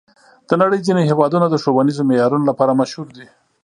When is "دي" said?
3.17-3.27